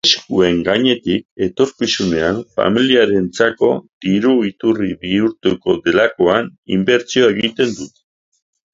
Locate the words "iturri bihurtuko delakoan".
4.53-6.53